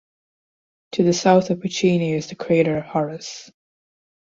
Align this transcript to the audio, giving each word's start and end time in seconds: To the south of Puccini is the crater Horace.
To 0.93 1.03
the 1.03 1.13
south 1.13 1.51
of 1.51 1.61
Puccini 1.61 2.13
is 2.13 2.25
the 2.29 2.35
crater 2.35 2.81
Horace. 2.81 3.51